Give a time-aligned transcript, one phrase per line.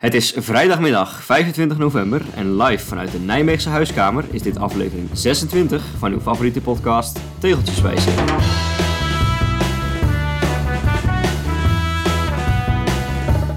[0.00, 5.84] Het is vrijdagmiddag 25 november en live vanuit de Nijmeegse huiskamer is dit aflevering 26
[5.98, 8.10] van uw favoriete podcast Tegeltjeswijze.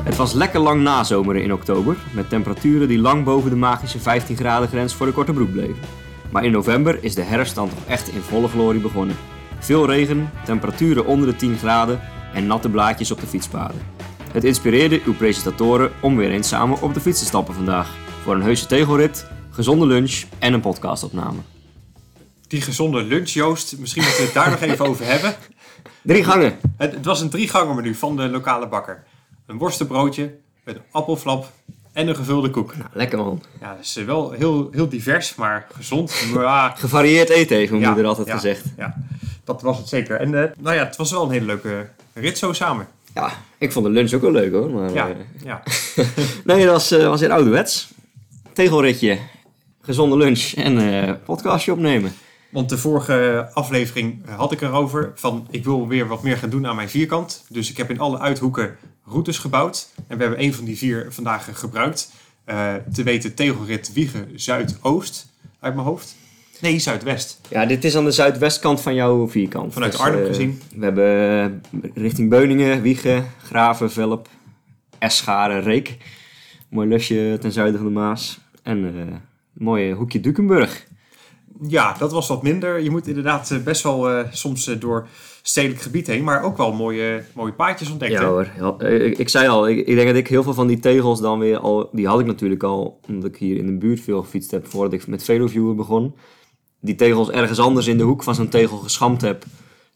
[0.04, 4.36] Het was lekker lang nazomeren in oktober, met temperaturen die lang boven de magische 15
[4.36, 5.84] graden grens voor de korte broek bleven.
[6.32, 9.16] Maar in november is de herfst dan toch echt in volle glorie begonnen.
[9.60, 12.00] Veel regen, temperaturen onder de 10 graden
[12.34, 13.82] en natte blaadjes op de fietspaden.
[14.34, 17.96] Het inspireerde uw presentatoren om weer eens samen op de fiets te stappen vandaag.
[18.24, 21.40] Voor een heuse tegelrit, gezonde lunch en een podcastopname.
[22.48, 25.36] Die gezonde lunch, Joost, misschien moeten we het daar nog even over hebben.
[26.02, 26.60] Drie gangen.
[26.78, 29.04] Het, het was een drie gangen menu van de lokale bakker.
[29.46, 31.52] Een worstenbroodje, een appelflap
[31.92, 32.76] en een gevulde koek.
[32.78, 33.44] Nou, lekker man.
[33.62, 36.26] Ja, dat is wel heel, heel divers, maar gezond.
[36.34, 38.66] Maar, ja, Gevarieerd eten heeft mijn ja, moeder altijd ja, gezegd.
[38.78, 38.96] Ja,
[39.44, 40.20] dat was het zeker.
[40.20, 42.88] En eh, nou ja, het was wel een hele leuke rit zo samen.
[43.14, 44.70] Ja, ik vond de lunch ook wel leuk hoor.
[44.70, 45.64] Maar, Ja, eh, ja.
[46.44, 47.92] nee, dat was, eh, was weer ouderwets.
[48.54, 49.18] Tegelritje,
[49.82, 52.14] gezonde lunch en eh podcastje opnemen.
[52.50, 56.68] Want de vorige aflevering had ik erover van ik wil weer wat meer gaan doen
[56.68, 57.44] aan mijn vierkant.
[57.50, 59.90] Dus ik heb in alle uithoeken routes gebouwd.
[60.08, 62.12] En we hebben een van die vier vandaag gebruikt.
[62.94, 65.28] Te weten tegelrit Wiegen Zuidoost
[65.60, 66.16] uit mijn hoofd.
[66.64, 67.42] Nee, Zuidwest.
[67.50, 69.74] Ja, dit is aan de zuidwestkant van jouw vierkant.
[69.74, 70.62] Vanuit Dus, Arnhem eh, gezien.
[70.76, 74.28] We hebben eh, richting Beuningen, Wiegen, Graven, Velp,
[75.00, 75.98] Escharen, Reek.
[76.70, 78.40] Mooi lusje ten zuiden van de Maas.
[78.62, 79.22] En een
[79.54, 80.88] mooie hoekje Dukenburg.
[81.68, 82.82] Ja, dat was wat minder.
[82.82, 85.08] Je moet inderdaad best wel soms door
[85.42, 86.24] stedelijk gebied heen.
[86.24, 88.12] Maar ook wel mooie, mooie paadjes ontdekt.
[88.12, 88.26] Ja hè?
[88.26, 88.84] hoor,
[89.20, 91.58] ik zei al, ik, ik denk dat ik heel veel van die tegels dan weer
[91.58, 91.90] al...
[91.92, 94.94] Die had ik natuurlijk al, omdat ik hier in de buurt veel gefietst heb voordat
[94.94, 96.16] ik met Veloviewer begon.
[96.86, 99.44] Die tegels ergens anders in de hoek van zo'n tegel geschampt heb.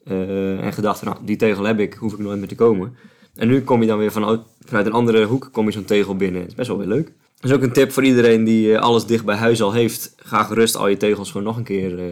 [0.04, 2.96] eh, en gedacht, nou, die tegel heb ik, hoef ik nooit meer te komen.
[3.36, 6.16] En nu kom je dan weer vanuit, vanuit een andere hoek, kom je zo'n tegel
[6.16, 6.42] binnen.
[6.42, 7.12] Het is best wel weer leuk.
[7.40, 10.14] Dat is ook een tip voor iedereen die eh, alles dicht bij huis al heeft.
[10.18, 12.06] Ga gerust al je tegels gewoon nog een keer eh,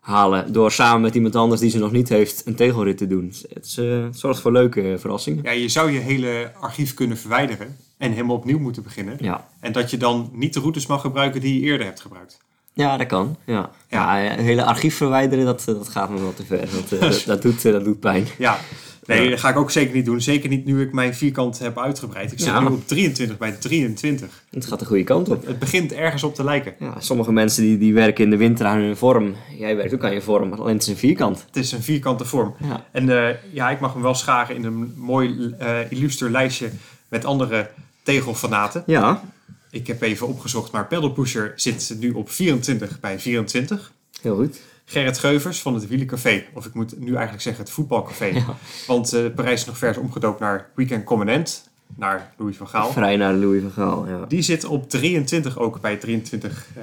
[0.00, 0.52] halen.
[0.52, 3.32] Door samen met iemand anders die ze nog niet heeft een tegelrit te doen.
[3.48, 5.42] Het, is, het zorgt voor leuke verrassingen.
[5.44, 9.16] Ja, je zou je hele archief kunnen verwijderen en helemaal opnieuw moeten beginnen.
[9.20, 9.48] Ja.
[9.60, 12.38] En dat je dan niet de routes mag gebruiken die je eerder hebt gebruikt.
[12.78, 13.36] Ja, dat kan.
[13.44, 13.70] Ja.
[13.88, 14.16] Ja.
[14.18, 16.58] het hele archief verwijderen, dat, eh, dat gaat me wel te ver.
[16.60, 18.26] Dat, eh, dat, dat doet, eh, dat doet pijn.
[18.38, 18.58] Ja,
[19.06, 19.30] nee, Ja.
[19.30, 20.20] dat ga ik ook zeker niet doen.
[20.20, 22.32] Zeker niet nu ik mijn vierkant heb uitgebreid.
[22.32, 22.60] Ik zit Ja.
[22.60, 24.42] nu op 23 bij 23.
[24.50, 25.46] Het gaat de goede kant op.
[25.46, 26.74] Het begint ergens op te lijken.
[26.78, 29.34] Ja, sommige mensen die, die werken in de winter aan hun vorm.
[29.58, 31.44] Jij werkt ook aan je vorm, alleen het is een vierkant.
[31.46, 32.54] Het is een vierkante vorm.
[32.60, 32.84] Ja.
[32.92, 36.70] En eh, ja, ik mag hem wel scharen in een mooi eh illuster lijstje
[37.08, 37.70] met andere
[38.02, 38.82] tegelfanaten.
[38.86, 39.22] Ja,
[39.70, 43.92] Ik heb even opgezocht, maar Pedal Pusher zit nu op 24 bij 24.
[44.20, 44.60] heel goed.
[44.84, 48.24] Gerrit Geuvers van het Wielencafé, of ik moet nu eigenlijk zeggen het voetbalcafé.
[48.24, 48.56] Ja.
[48.86, 52.92] Want eh Parijs is nog vers omgedoopt naar Weekend Commandant, naar Louis van Gaal.
[52.92, 54.24] Vrij naar Louis van Gaal, ja.
[54.28, 56.82] Die zit op 23 ook bij 23 eh,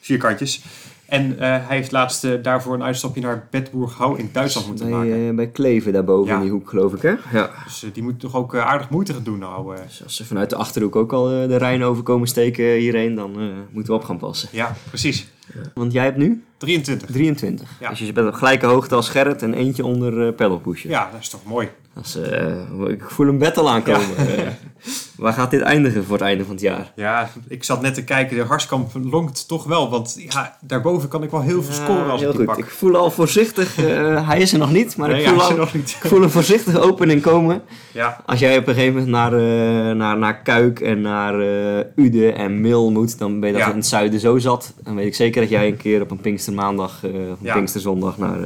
[0.00, 0.62] vierkantjes.
[1.08, 5.10] En eh, hij heeft laatst eh, daarvoor een uitstapje naar Bedburg-Hou in Duitsland moeten maken.
[5.10, 6.36] Bij, eh, bij Kleven daarboven Ja.
[6.36, 7.14] in die hoek, geloof ik, hè?
[7.32, 7.50] Ja.
[7.64, 9.76] Dus die moet toch ook aardig moeite gaan doen nou.
[9.86, 13.30] Dus als ze vanuit de Achterhoek ook al de Rijn overkomen steken hierheen, dan
[13.70, 14.48] moeten we op gaan passen.
[14.52, 15.28] ja, precies.
[15.74, 17.10] Want jij hebt nu 23.
[17.10, 17.68] 23.
[17.80, 17.88] Ja.
[17.90, 20.90] Dus je bent op gelijke hoogte als Gerrit en eentje onder uh, pedalpushen.
[20.90, 21.68] Ja, dat is toch mooi.
[22.02, 24.16] Is, eh, ik voel een battle aankomen.
[24.16, 24.46] Eh,
[25.16, 26.92] waar gaat dit eindigen voor het einde van het jaar?
[26.96, 28.36] Ja, ik zat net te kijken.
[28.36, 29.90] De Harskamp longt toch wel.
[29.90, 32.44] Want ja, daarboven kan ik wel heel veel scoren als heel ik goed.
[32.44, 32.58] pak.
[32.58, 35.56] Ik voel al voorzichtig, eh, hij is er nog niet, maar Nee, ik, voel al,
[35.56, 35.96] nog niet.
[36.02, 37.62] ik voel een voorzichtige opening komen.
[37.92, 39.32] Ja, Als jij op een gegeven moment naar,
[39.96, 41.34] naar, naar Kuik en naar
[41.96, 43.70] Ude en Mil moet, dan ben je dat Ja.
[43.70, 44.74] in het zuiden zo zat.
[44.82, 47.52] Dan weet ik zeker dat jij een keer op een Pinkstermaandag of een.
[47.52, 48.38] Pinksterzondag naar,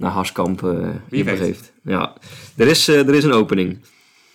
[0.00, 0.70] naar Harskamp eh
[1.08, 1.38] Wie weet.
[1.38, 1.72] begeeft.
[1.82, 2.12] Ja,
[2.56, 3.78] er is, eh, er is een opening.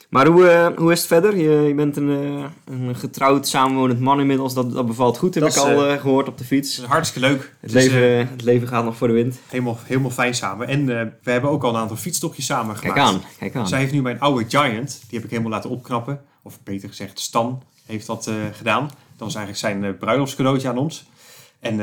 [0.09, 1.37] Maar hoe, eh, hoe is het verder?
[1.37, 2.07] Je, je bent een,
[2.65, 4.53] een getrouwd, samenwonend man inmiddels.
[4.53, 6.47] Dat, dat bevalt goed, heb Dat ik is, al eh, eh, gehoord op de het
[6.53, 6.79] fiets.
[6.79, 7.53] is hartstikke leuk.
[7.59, 9.39] Het leven, het leven gaat nog voor de wind.
[9.47, 10.67] helemaal, helemaal fijn samen.
[10.67, 10.85] En
[11.23, 13.13] we hebben ook al een aantal fietstochtjes samen Kijk gemaakt.
[13.13, 13.67] aan, kijk aan.
[13.67, 14.99] Zij heeft nu mijn oude Giant.
[15.09, 16.21] Die heb ik helemaal laten opknappen.
[16.43, 18.83] Of beter gezegd, Stan heeft dat gedaan.
[19.17, 21.05] Dat was eigenlijk zijn bruiloftscadeautje aan ons.
[21.59, 21.77] En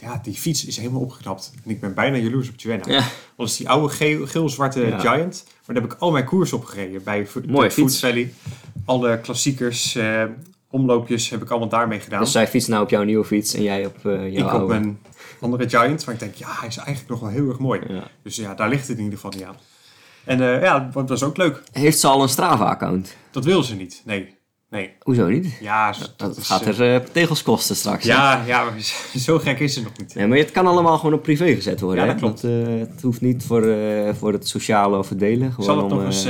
[0.00, 1.52] ja, die fiets is helemaal opgeknapt.
[1.64, 2.84] En ik ben bijna jaloers op Joanna.
[2.92, 3.04] Ja.
[3.36, 4.98] Want is die oude geel- geel-zwarte Ja.
[4.98, 5.44] Giant.
[5.66, 7.02] Maar daar heb ik al mijn koers op gereden.
[7.04, 7.98] Bij Mooie Food.
[7.98, 8.32] Valley.
[8.84, 10.24] Alle klassiekers, eh,
[10.70, 12.20] omloopjes heb ik allemaal daarmee gedaan.
[12.20, 14.62] Dus zij fietst nou op jouw nieuwe fiets en jij op eh, jouw ik oude.
[14.62, 14.98] op mijn
[15.40, 16.04] andere Giant.
[16.06, 17.80] Maar ik denk, ja, hij is eigenlijk nog wel heel erg mooi.
[17.88, 18.02] Ja.
[18.22, 19.56] Dus ja, daar ligt het in ieder geval niet aan.
[20.24, 21.62] En eh, ja, dat was ook leuk.
[21.72, 23.16] Heeft ze al een Strava-account?
[23.30, 24.02] Dat wil ze niet.
[24.04, 24.36] Nee.
[24.70, 24.92] Nee.
[25.02, 25.56] Hoezo niet?
[25.60, 28.04] Ja, Dat, dat is, gaat er eh, tegels kosten straks.
[28.04, 28.12] hè?
[28.12, 28.72] Ja, ja, maar
[29.26, 30.14] zo gek is ze nog niet.
[30.14, 32.04] Nee, maar het kan allemaal gewoon op privé gezet worden.
[32.04, 32.20] Ja, hè?
[32.20, 32.44] dat klopt.
[32.44, 33.74] eh, het hoeft niet voor,
[34.18, 35.50] voor het sociale of het delen.
[35.52, 36.26] Gewoon zal het om, nog eens...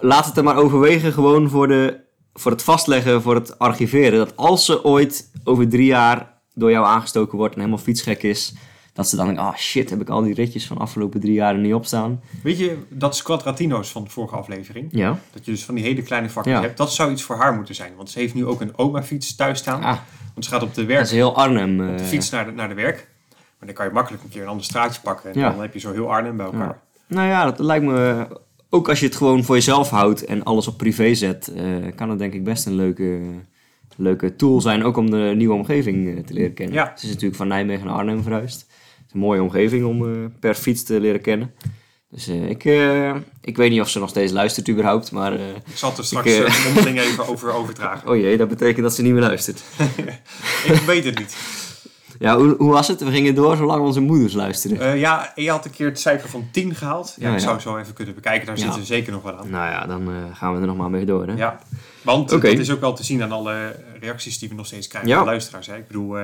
[0.00, 2.04] Laat het er maar overwegen gewoon voor de
[2.38, 4.18] voor het vastleggen, voor het archiveren.
[4.18, 8.54] Dat als ze ooit over drie jaar door jou aangestoken wordt en helemaal fietsgek is,
[8.96, 11.32] dat ze dan denken, ah shit, heb ik al die ritjes van de afgelopen drie
[11.32, 12.20] jaar niet op sstaan.
[12.42, 14.88] Weet je, dat is Quadratino's van de vorige aflevering.
[14.90, 15.18] Ja.
[15.32, 16.60] Dat je dus van die hele kleine vakjes Ja.
[16.60, 16.76] hebt.
[16.76, 17.92] Dat zou iets voor haar moeten zijn.
[17.96, 19.82] Want ze heeft nu ook een oma-fiets thuis staan.
[19.82, 19.98] Ah,
[20.32, 21.80] Want ze gaat op de dat werk, is heel Arnhem.
[21.80, 23.08] op de eh, fiets naar de, naar de werk.
[23.30, 25.32] Maar dan kan je makkelijk een keer een ander straatje pakken.
[25.32, 25.50] En Ja.
[25.50, 26.78] dan heb je zo heel Arnhem bij elkaar.
[27.06, 28.26] Nou ja, dat lijkt me.
[28.70, 31.64] Ook als je het gewoon voor jezelf houdt en alles op privé zet, eh,
[31.94, 33.20] kan het denk ik best een leuke,
[33.96, 34.84] leuke tool zijn.
[34.84, 36.74] Ook om de nieuwe omgeving eh, te leren kennen.
[36.74, 36.88] Ja.
[36.90, 38.66] Het is natuurlijk van Nijmegen naar Arnhem verhuisd.
[39.06, 41.54] Het is een mooie omgeving om eh, per fiets te leren kennen.
[42.10, 45.32] Dus eh, ik, eh, ik weet niet of ze nog steeds luistert überhaupt, maar...
[45.32, 45.40] Ik
[45.74, 48.08] zal het er straks Ik, mondeling even over overdragen.
[48.08, 49.62] oh jee, dat betekent dat ze niet meer luistert.
[50.74, 51.36] Ik weet het niet.
[52.18, 53.00] Ja, hoe, hoe was het?
[53.04, 54.98] We gingen door zolang onze moeders luisterden.
[54.98, 57.14] Ja, je had een keer het cijfer van 10 gehaald.
[57.18, 57.46] Ja, Ja, ik ja.
[57.46, 58.46] zou zo even kunnen bekijken.
[58.46, 58.62] Daar Ja.
[58.62, 59.50] zitten we zeker nog wel aan.
[59.50, 61.32] Nou ja, dan gaan we er nog maar mee door, hè?
[61.34, 61.60] Ja,
[62.02, 65.10] want dat is ook wel te zien aan alle reacties die we nog steeds krijgen
[65.14, 65.66] van luisteraars.
[65.66, 65.76] Hè.
[65.76, 66.16] Ik bedoel,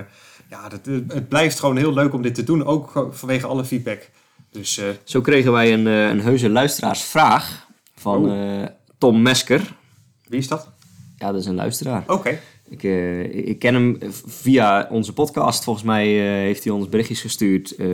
[0.52, 2.64] ja, dat, het blijft gewoon heel leuk om dit te doen.
[2.64, 4.08] Ook vanwege alle feedback.
[4.50, 7.66] Dus eh, Zo kregen wij een, eh, een heuse luisteraarsvraag
[7.96, 8.60] van Oh.
[8.62, 8.68] eh,
[8.98, 9.74] Tom Mesker.
[10.28, 10.68] wie is dat?
[11.18, 12.04] Ja, dat is een luisteraar.
[12.06, 12.38] Oké.
[12.68, 15.64] Ik, eh, ik ken hem via onze podcast.
[15.64, 17.74] Volgens mij eh, heeft hij ons berichtjes gestuurd.
[17.74, 17.86] eh,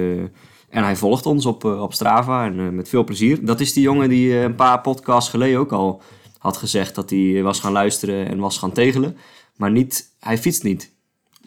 [0.69, 3.45] en hij volgt ons op, eh, op Strava en eh, met veel plezier.
[3.45, 6.03] Dat is die jongen die eh, een paar podcasts geleden ook al
[6.39, 9.17] had gezegd dat hij was gaan luisteren en was gaan tegelen.
[9.57, 10.97] Maar niet, hij fietst niet.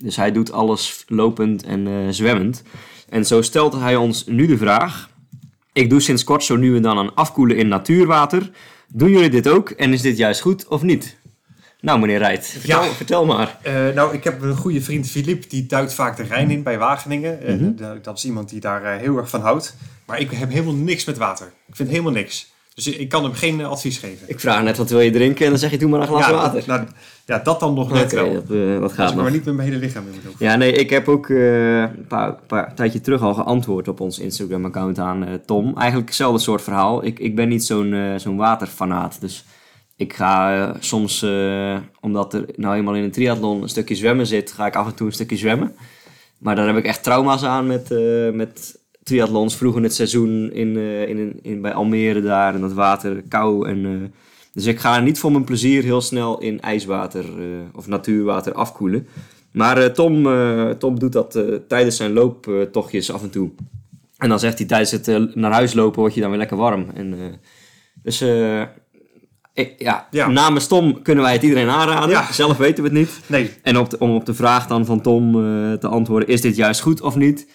[0.03, 2.63] Dus hij doet alles lopend en eh, zwemmend.
[3.09, 5.09] En zo stelt hij ons nu de vraag.
[5.73, 8.49] Ik doe sinds kort zo nu en dan een afkoelen in natuurwater.
[8.87, 11.19] Doen jullie dit ook en is dit juist goed of niet?
[11.81, 12.89] Nou, meneer Rijt, vertel, Ja.
[12.89, 13.57] vertel maar.
[13.61, 16.77] Eh, nou, ik heb een goede vriend Filip, die duikt vaak de Rijn in bij
[16.77, 17.41] Wageningen.
[17.41, 17.75] Eh, Mhm.
[17.75, 19.75] da- dat is iemand die daar eh, heel erg van houdt.
[20.05, 21.51] Maar ik heb helemaal niks met water.
[21.67, 22.51] Ik vind helemaal niks.
[22.73, 24.29] Dus ik kan hem geen eh, advies geven.
[24.29, 26.25] Ik vraag net wat wil je drinken en dan zeg je doe maar een glas
[26.25, 26.63] ja, water.
[26.67, 26.83] Nou,
[27.25, 28.33] ja, dat dan nog net wel.
[28.33, 29.23] dat, dat Als gaat ik nog.
[29.23, 30.33] maar niet met mijn hele lichaam in moet.
[30.39, 34.19] Ja, nee, ik heb ook eh, een paar, paar tijdje terug al geantwoord op ons
[34.19, 35.77] Instagram-account aan Tom.
[35.77, 37.05] Eigenlijk hetzelfde soort verhaal.
[37.05, 39.21] Ik, ik ben niet zo'n zo'n waterfanaat.
[39.21, 39.45] Dus
[39.95, 41.25] ik ga soms,
[41.99, 44.95] omdat er nou eenmaal in een triathlon een stukje zwemmen zit, ga ik af en
[44.95, 45.75] toe een stukje zwemmen.
[46.37, 47.89] Maar daar heb ik echt trauma's aan met,
[48.33, 48.80] met
[49.11, 49.55] triathlons.
[49.55, 53.67] Vroeger in het seizoen in, eh, in, in, bij Almere daar en dat water kou.
[53.69, 53.91] En, eh,
[54.53, 59.07] dus ik ga niet voor mijn plezier heel snel in ijswater eh, of natuurwater afkoelen.
[59.51, 60.27] Maar Tom,
[60.77, 63.49] Tom doet dat tijdens zijn looptochtjes af en toe.
[64.17, 66.85] En dan zegt hij tijdens het naar huis lopen word je dan weer lekker warm.
[66.93, 67.15] En,
[68.03, 68.21] dus
[69.53, 70.27] ik, ja, Ja.
[70.27, 72.09] namens Tom kunnen wij het iedereen aanraden.
[72.09, 72.31] Ja.
[72.31, 73.19] Zelf weten we het niet.
[73.27, 75.31] Nee, En op de- om op de vraag dan van Tom
[75.79, 77.47] te antwoorden, is dit juist goed of niet?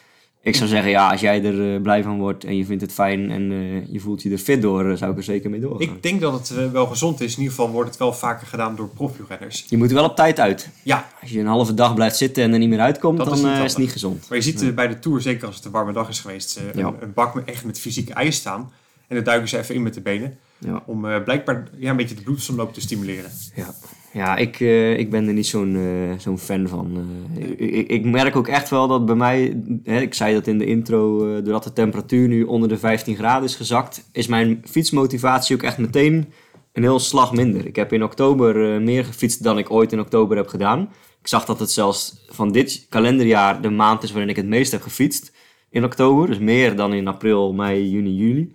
[0.47, 2.93] Ik zou zeggen, ja, als jij er eh, blij van wordt en je vindt het
[2.93, 5.61] fijn en eh, je voelt je er fit door, eh, zou ik er zeker mee
[5.61, 5.81] doorgaan.
[5.95, 7.33] ik denk dat het wel gezond is.
[7.33, 9.65] In ieder geval wordt het wel vaker gedaan door profwielrenners.
[9.69, 10.69] Je moet er wel op tijd uit.
[10.83, 13.37] Ja, Als je een halve dag blijft zitten en er niet meer uitkomt, Dat dan
[13.37, 14.27] is niet is het niet gezond.
[14.29, 16.87] maar je ziet bij de Tour, zeker als het een warme dag is geweest, Ja.
[16.87, 18.73] een, een bak echt met fysiek ijs staan.
[19.09, 20.39] En dan duiken ze even in met de benen.
[20.59, 23.31] Ja, Om blijkbaar ja, een beetje de bloedsomloop te stimuleren.
[23.55, 23.75] ja.
[24.17, 27.07] Ja ik, eh, ik ben er niet zo'n eh, zo'n fan van.
[27.39, 27.79] eh.
[27.79, 30.67] ik, ik, merk ook echt wel dat bij mij, hè, ik zei dat in de
[30.67, 35.63] intro, doordat de temperatuur nu onder de 15 graden is gezakt, is mijn fietsmotivatie ook
[35.63, 36.33] echt meteen
[36.73, 37.67] een heel slag minder.
[37.67, 40.81] Ik heb in oktober meer gefietst dan ik ooit in oktober heb gedaan.
[41.21, 44.73] Ik zag dat het zelfs van dit kalenderjaar de maand is waarin ik het meest
[44.73, 45.33] heb gefietst
[45.71, 46.27] in oktober.
[46.27, 48.53] Dus meer dan in april, mei, juni, juli.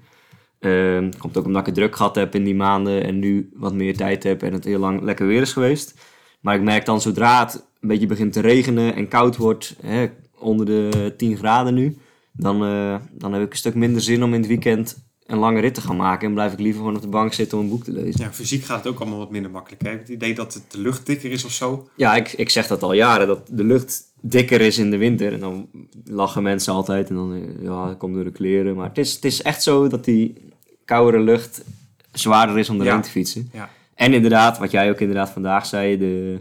[0.62, 3.74] Ehm, komt ook omdat ik het druk gehad heb in die maanden en nu wat
[3.74, 5.94] meer tijd heb en het heel lang lekker weer is geweest.
[6.42, 10.10] Maar ik merk dan zodra het een beetje begint te regenen en koud wordt, hè,
[10.40, 11.98] onder de 10 graden nu,
[12.32, 15.60] dan, eh, dan heb ik een stuk minder zin om in het weekend een lange
[15.60, 16.28] rit te gaan maken.
[16.28, 18.24] En blijf ik liever gewoon op de bank zitten om een boek te lezen.
[18.24, 19.82] Ja, fysiek gaat het ook allemaal wat minder makkelijk.
[19.84, 19.90] Hè?
[19.90, 21.90] Het idee dat het de lucht dikker is of zo.
[21.96, 25.34] Ja, ik, ik zeg dat al jaren, dat de lucht dikker is in de winter.
[25.34, 25.70] En dan
[26.04, 28.76] lachen mensen altijd en dan, eh, ja, dat komt door de kleren.
[28.76, 30.51] Maar het is, het is echt zo dat die
[30.96, 31.64] koudere lucht
[32.12, 33.02] zwaarder is om erheen Ja.
[33.02, 33.50] te fietsen.
[33.54, 33.70] Ja.
[33.96, 36.40] En inderdaad, wat jij ook inderdaad vandaag zei, de,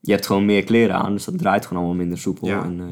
[0.00, 2.48] je hebt gewoon meer kleren aan, dus dat draait gewoon allemaal minder soepel.
[2.48, 2.64] Ja.
[2.64, 2.86] En, eh,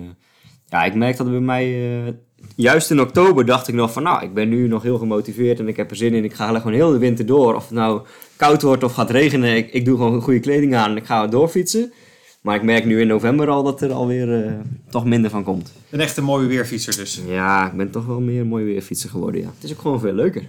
[0.69, 1.65] ja, ik merk dat bij mij,
[2.07, 2.13] eh,
[2.55, 5.69] juist in oktober dacht ik nog van, nou, ik ben nu nog heel gemotiveerd en
[5.69, 6.25] ik heb er zin in.
[6.25, 7.55] Ik ga gewoon heel de winter door.
[7.55, 8.03] Of het nou
[8.37, 11.27] koud wordt of gaat regenen, ik, ik doe gewoon goede kleding aan en ik ga
[11.27, 11.93] doorfietsen.
[12.41, 14.53] Maar ik merk nu in november al dat er alweer eh,
[14.91, 15.73] toch minder van komt.
[15.91, 17.21] Een echte mooie weerfietser dus.
[17.27, 19.47] Ja, ik ben toch wel meer mooi weer fietsen geworden, ja.
[19.55, 20.43] Het is ook gewoon veel leuker.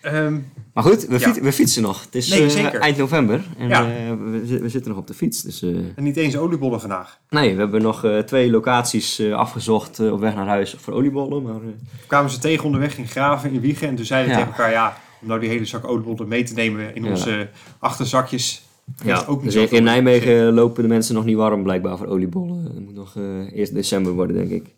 [0.00, 0.38] Ehm,
[0.74, 1.18] Maar goed, we, Ja.
[1.32, 2.02] fiet- we fietsen nog.
[2.04, 5.42] Het is Nee, eh, eind november en eh, we, we zitten nog op de fiets.
[5.42, 7.18] Dus, eh, en niet eens oliebollen vandaag.
[7.30, 11.42] nee, we hebben nog twee locaties afgezocht op weg naar huis voor oliebollen.
[11.42, 11.68] Maar eh,
[12.06, 13.88] kwamen ze tegen onderweg in Graven, in Wiegen.
[13.88, 16.54] En toen zeiden we tegen elkaar, ja, om nou die hele zak oliebollen mee te
[16.54, 18.66] nemen in onze achterzakjes.
[19.04, 22.64] Ja, ook dus in, Nijmegen lopen de mensen nog niet warm blijkbaar voor oliebollen.
[22.64, 24.74] Het moet nog eh, eerst december worden, denk ik.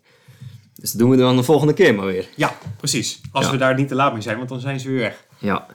[0.81, 2.27] Dus dat doen we dan de volgende keer maar weer.
[2.35, 3.21] Ja, precies.
[3.31, 3.51] Als Ja.
[3.51, 5.25] we daar niet te laat mee zijn, want dan zijn ze weer weg.
[5.37, 5.65] Ja.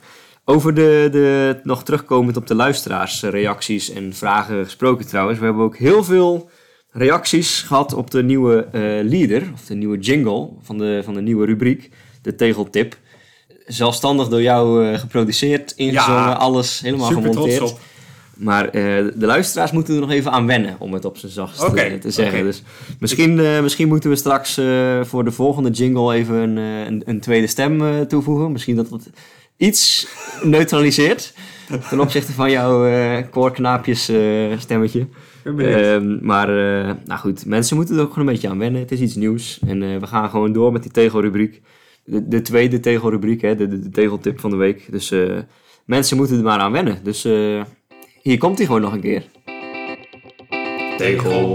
[0.44, 5.38] Over de, de, nog terugkomend op de luisteraars, eh, reacties en vragen gesproken trouwens.
[5.38, 6.50] We hebben ook heel veel
[6.90, 11.20] reacties gehad op de nieuwe eh, leader, of de nieuwe jingle van de, van de
[11.20, 11.90] nieuwe rubriek,
[12.22, 12.96] de tegeltip.
[13.66, 17.56] Zelfstandig door jou eh, geproduceerd, ingezongen, Ja, alles helemaal Super gemonteerd.
[17.56, 17.78] trots op.
[18.36, 18.72] Maar eh,
[19.14, 22.10] de luisteraars moeten er nog even aan wennen, om het op zijn zachtst eh, te
[22.10, 22.44] zeggen.
[22.44, 22.62] Dus
[23.00, 24.60] misschien, eh, misschien moeten we straks
[25.02, 28.52] voor de volgende jingle even een, een, een tweede stem toevoegen.
[28.52, 29.10] Misschien dat dat
[29.56, 30.08] iets
[30.42, 31.34] neutraliseert
[31.88, 34.10] ten opzichte van jouw eh koorknaapjes
[34.58, 35.06] stemmetje.
[35.44, 36.48] Ehm, maar
[37.04, 38.80] nou goed, mensen moeten er ook gewoon een beetje aan wennen.
[38.80, 41.62] Het is iets nieuws en we gaan gewoon door met die tegelrubriek.
[42.04, 44.88] De, de tweede tegelrubriek, hè, de, de, de tegeltip van de week.
[44.90, 45.14] Dus
[45.84, 46.98] mensen moeten er maar aan wennen.
[47.02, 47.24] Dus
[48.26, 49.22] hier komt hij gewoon nog een keer.
[50.96, 51.54] Tegel,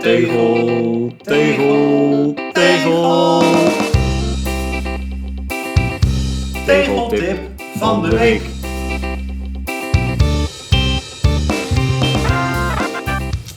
[0.00, 3.42] tegel, tegel, tegel.
[6.66, 7.38] Tegeltip
[7.76, 8.42] van de week.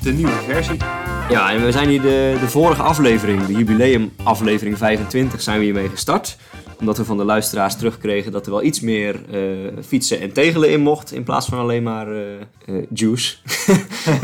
[0.04, 0.97] De nieuwe versie.
[1.30, 5.64] Ja, en we zijn hier de, de vorige aflevering, de jubileum aflevering 25, zijn we
[5.64, 6.38] hiermee gestart.
[6.80, 9.40] Omdat we van de luisteraars terugkregen dat er wel iets meer eh,
[9.86, 11.12] fietsen en tegelen in mocht.
[11.12, 13.38] In plaats van alleen maar eh, juice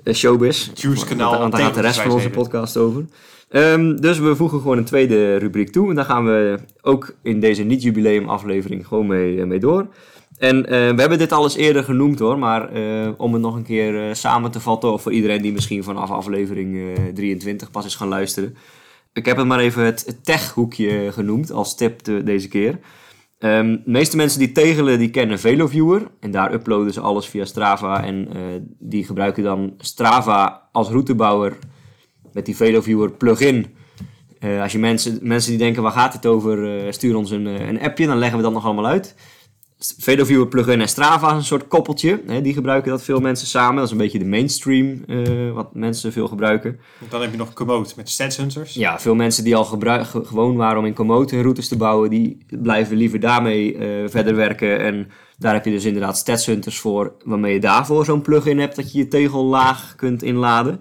[0.05, 0.71] en showbiz.
[0.75, 3.05] Juice kanaal, Want daar gaat de rest van onze podcast over.
[3.49, 5.89] Ehm, dus we voegen gewoon een tweede rubriek toe.
[5.89, 9.87] En daar gaan we ook in deze niet-jubileum aflevering gewoon mee, mee door.
[10.39, 13.55] En eh, we hebben dit al eens eerder genoemd hoor, maar eh, om het nog
[13.55, 17.71] een keer eh, samen te vatten, of voor iedereen die misschien vanaf aflevering eh, 23
[17.71, 18.57] pas is gaan luisteren.
[19.13, 22.79] Ik heb het maar even het, tech-hoekje genoemd als tip de- deze keer.
[23.39, 26.03] Ehm, de meeste mensen die tegelen, die kennen VeloViewer.
[26.21, 28.05] En daar uploaden ze alles via Strava.
[28.05, 28.29] En
[28.79, 31.59] die gebruiken dan Strava als routebouwer
[32.33, 33.67] met die VeloViewer plugin.
[34.63, 38.07] Als je mensen, mensen die denken, waar gaat het over, stuur ons een, een appje,
[38.07, 39.15] dan leggen we dat nog allemaal uit.
[39.99, 42.23] VeloViewer plugin en Strava is een soort koppeltje.
[42.27, 43.77] Hè, die gebruiken dat veel mensen samen.
[43.77, 46.81] Dat is een beetje de mainstream eh, wat mensen veel gebruiken.
[47.09, 48.75] Dan heb je nog Komoot met Stats Hunters.
[48.75, 52.11] Ja, veel mensen die al gebruik, gewoon waren om in Komoot hun routes te bouwen,
[52.11, 54.81] die blijven liever daarmee eh, verder werken.
[54.81, 55.09] En
[55.39, 58.99] daar heb je dus inderdaad statshunters voor, waarmee je daarvoor zo'n plugin hebt dat je
[58.99, 60.81] je tegellaag kunt inladen.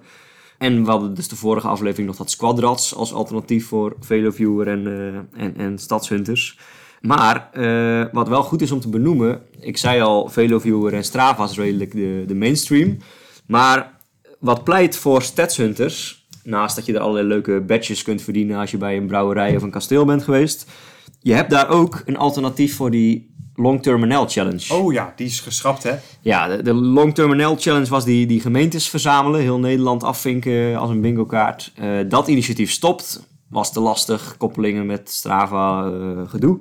[0.58, 4.88] En we hadden dus de vorige aflevering nog dat Squadrats als alternatief voor VeloViewer en,
[4.88, 6.58] eh, en, en stadshunters.
[7.02, 11.44] Maar eh, wat wel goed is om te benoemen, ik zei al, VeloViewer en Strava
[11.44, 12.98] is redelijk de, de mainstream.
[13.46, 14.00] Maar
[14.40, 18.78] wat pleit voor statshunters, naast dat je er allerlei leuke badges kunt verdienen als je
[18.78, 20.72] bij een brouwerij of een kasteel bent geweest,
[21.20, 24.74] je hebt daar ook een alternatief voor die Long Term NL Challenge.
[24.74, 25.96] Oh ja, die is geschrapt hè.
[26.22, 30.76] Ja, de, de Long Term NL Challenge was die, die gemeentes verzamelen, heel Nederland afvinken
[30.76, 31.72] als een bingo kaart.
[31.76, 36.60] Eh, dat initiatief stopt, was te lastig, koppelingen met Strava, eh, gedoe.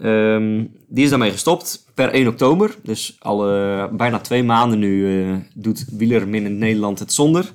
[0.00, 2.76] Ehm, die is daarmee gestopt per 1 oktober.
[2.82, 3.38] Dus al
[3.96, 7.52] bijna twee maanden nu eh, doet Wielermin in Nederland het zonder.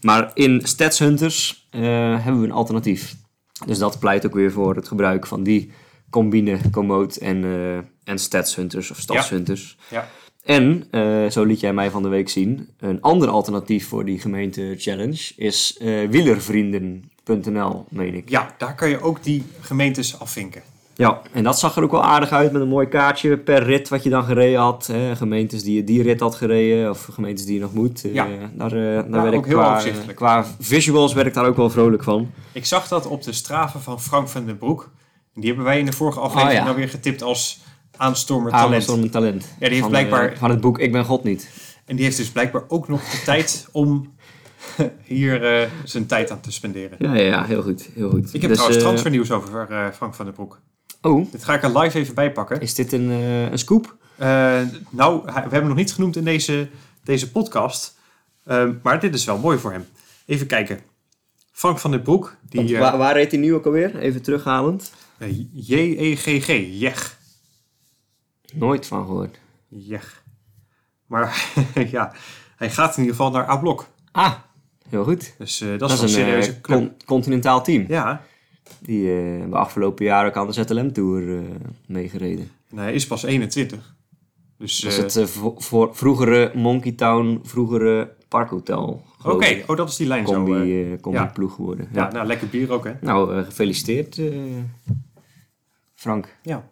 [0.00, 1.80] Maar in Stats Hunters eh,
[2.24, 3.14] hebben we een alternatief.
[3.66, 5.72] Dus dat pleit ook weer voor het gebruik van die
[6.10, 9.76] combine, Komoot en, eh en Stats Hunters of Stadshunters.
[9.90, 10.08] Ja.
[10.44, 10.86] En,
[11.30, 15.32] zo liet jij mij van de week zien, een ander alternatief voor die gemeente challenge
[15.36, 15.76] is
[16.10, 18.28] wielervrienden.nl, meen ik.
[18.28, 20.62] ja, daar kan je ook die gemeentes afvinken.
[20.98, 23.88] Ja, en dat zag er ook wel aardig uit met een mooi kaartje per rit
[23.88, 24.86] wat je dan gereden had.
[24.86, 25.16] Hè.
[25.16, 28.04] Gemeentes die je die rit had gereden of gemeentes die je nog moet.
[28.04, 28.26] Eh, Ja.
[28.54, 29.82] daar eh, daar Ja, werd ook ik heel qua,
[30.14, 32.30] qua visuals werd ik daar ook wel vrolijk van.
[32.52, 34.90] Ik zag dat op de straven van Frank van den Broek.
[35.34, 36.70] Die hebben wij in de vorige aflevering Oh, ja.
[36.72, 37.60] dan weer getipt als
[37.96, 38.74] aanstormer talent.
[38.74, 39.42] Aanstorm een talent.
[39.44, 41.50] Ja, die heeft van, blijkbaar- eh, van het boek Ik ben God niet.
[41.84, 44.12] En die heeft dus blijkbaar ook nog de tijd om
[45.04, 46.96] hier zijn tijd aan te spenderen.
[47.00, 47.88] Ja, ja, ja, heel goed.
[47.94, 48.34] Heel goed.
[48.34, 50.60] Ik heb Dus, trouwens transfernieuws over Frank van den Broek.
[51.02, 52.60] Oh, Dit ga ik er live even bij pakken.
[52.60, 53.96] is dit een, eh, een scoop?
[54.16, 56.68] Eh, nou, we hebben hem nog niet genoemd in deze,
[57.04, 57.98] deze podcast.
[58.44, 59.86] Eh, maar dit is wel mooi voor hem.
[60.26, 60.80] Even kijken.
[61.52, 63.96] Frank van den Broek, die Want eh, waar, waar reed hij nu ook alweer?
[63.98, 64.92] Even terughalend.
[65.52, 66.46] J-E-G-G,
[66.80, 67.18] Jech.
[68.54, 69.38] Nooit van gehoord.
[69.68, 70.22] Jech.
[71.06, 71.52] Maar
[71.90, 72.12] ja,
[72.56, 73.86] hij gaat in ieder geval naar A-Blok.
[74.12, 74.32] Ah,
[74.88, 75.34] heel goed.
[75.38, 77.84] Dus dat, Dat, is een serieuze con- continentaal team.
[77.88, 78.22] Ja,
[78.80, 81.42] Die eh, de afgelopen jaren ook aan de ZLM Tour eh,
[81.86, 82.50] meegereden.
[82.70, 83.96] en hij is pas 21.
[84.58, 89.02] Dus Dat is eh, het eh, vo- voor vroegere Monkey Town, vroegere Parkhotel.
[89.24, 90.32] oké, oh dat is die lijn zo.
[90.32, 91.26] Combi, eh, combi ja.
[91.26, 91.88] ploeg geworden.
[91.92, 92.12] ja, Ja.
[92.12, 92.92] nou lekker bier ook hè.
[93.00, 94.26] Nou, gefeliciteerd eh,
[95.94, 96.36] Frank.
[96.42, 96.68] Ja.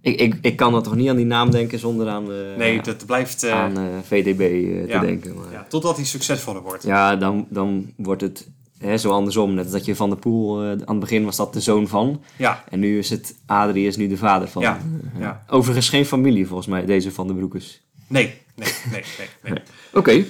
[0.00, 2.80] Ik, ik, ik kan er toch niet aan die naam denken zonder aan, eh, Nee,
[2.82, 3.48] dat blijft...
[3.48, 4.40] aan eh, VDB
[4.88, 5.00] ja.
[5.00, 5.34] te denken.
[5.34, 6.82] Maar, ja, totdat hij succesvoller wordt.
[6.82, 8.50] Ja, dan, dan wordt het
[8.82, 9.54] hè, zo andersom.
[9.54, 12.22] Net dat je Van der Poel, eh, aan het begin was dat de zoon van.
[12.36, 14.62] Ja, En nu is het, Adrie is nu de vader van.
[14.62, 14.78] Ja,
[15.14, 15.44] Eh, ja.
[15.48, 17.80] Overigens geen familie volgens mij, deze Van de Broekers.
[18.06, 19.52] nee, nee, nee, nee.
[19.52, 19.62] nee.
[19.94, 20.24] Oké.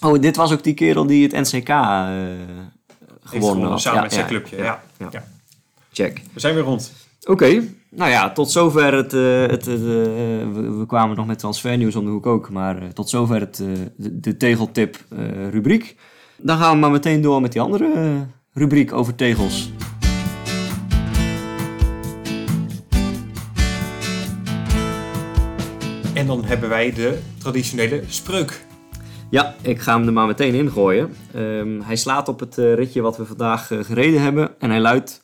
[0.00, 2.06] Oh, dit was ook die kerel die het NCK eh
[3.30, 3.80] Heeft gewonnen had.
[3.80, 4.56] samen Ja, met zijn clubje.
[4.56, 5.24] Ja, ja.
[5.92, 6.20] Check.
[6.32, 6.92] We zijn weer rond.
[7.24, 9.12] Oké, nou ja, tot zover het.
[9.14, 12.88] eh, het, eh, we, we kwamen nog met transfernieuws om de hoek ook, maar eh,
[12.88, 13.66] tot zover het, eh,
[13.96, 15.96] de, de tegeltip eh, rubriek.
[16.36, 18.20] Dan gaan we maar meteen door met die andere eh,
[18.52, 19.70] rubriek over tegels.
[26.14, 28.64] En dan hebben wij de traditionele spreuk.
[29.30, 31.16] Ja, ik ga hem er maar meteen in gooien.
[31.34, 34.80] Ehm, hij slaat op het eh, ritje wat we vandaag eh, gereden hebben en hij
[34.80, 35.22] luidt: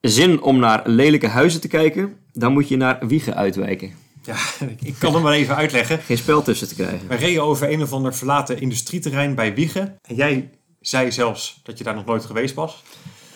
[0.00, 4.05] Zin om naar lelijke huizen te kijken, dan moet je naar Wiegen uitwijken.
[4.26, 4.36] Ja,
[4.82, 5.98] ik- kan hem maar even uitleggen.
[5.98, 7.08] Geen spel tussen te krijgen.
[7.08, 9.98] We reden over een of ander verlaten industrieterrein bij Wiegen.
[10.02, 12.82] En jij zei zelfs dat je daar nog nooit geweest was.